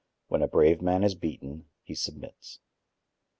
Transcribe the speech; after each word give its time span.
—when 0.29 0.41
a 0.41 0.47
brave 0.47 0.81
man 0.81 1.03
is 1.03 1.13
beaten, 1.13 1.67
he 1.83 1.93
submits. 1.93 2.57